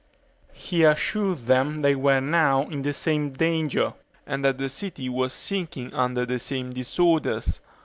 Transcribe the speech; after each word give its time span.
He 0.55 0.81
assured 0.83 1.37
them 1.45 1.83
they 1.83 1.93
were 1.93 2.19
now 2.21 2.63
in 2.63 2.81
the 2.81 2.91
same 2.91 3.29
danger, 3.33 3.93
and 4.25 4.43
that 4.43 4.57
the 4.57 4.67
city 4.67 5.09
was 5.09 5.31
sinking 5.31 5.93
under 5.93 6.25
the 6.25 6.39
same 6.39 6.73
disorders. 6.73 7.61